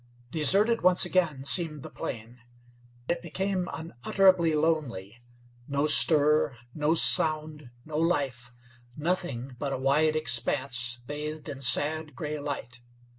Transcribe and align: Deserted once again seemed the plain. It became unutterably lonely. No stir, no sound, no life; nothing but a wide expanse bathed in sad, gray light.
Deserted 0.31 0.81
once 0.81 1.05
again 1.05 1.45
seemed 1.45 1.83
the 1.83 1.89
plain. 1.91 2.39
It 3.07 3.21
became 3.21 3.69
unutterably 3.71 4.55
lonely. 4.55 5.21
No 5.67 5.85
stir, 5.85 6.57
no 6.73 6.95
sound, 6.95 7.69
no 7.85 7.99
life; 7.99 8.51
nothing 8.97 9.55
but 9.59 9.73
a 9.73 9.77
wide 9.77 10.15
expanse 10.15 10.97
bathed 11.05 11.47
in 11.47 11.61
sad, 11.61 12.15
gray 12.15 12.39
light. 12.39 12.81